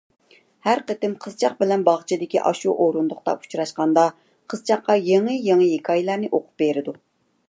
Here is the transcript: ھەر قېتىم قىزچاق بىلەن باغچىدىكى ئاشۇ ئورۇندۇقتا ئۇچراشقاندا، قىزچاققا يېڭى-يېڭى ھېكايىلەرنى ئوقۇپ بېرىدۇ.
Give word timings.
ھەر 0.67 0.79
قېتىم 0.91 1.11
قىزچاق 1.25 1.57
بىلەن 1.59 1.83
باغچىدىكى 1.89 2.39
ئاشۇ 2.51 2.73
ئورۇندۇقتا 2.85 3.35
ئۇچراشقاندا، 3.41 4.05
قىزچاققا 4.55 4.97
يېڭى-يېڭى 5.11 5.69
ھېكايىلەرنى 5.77 6.31
ئوقۇپ 6.39 6.53
بېرىدۇ. 6.65 6.97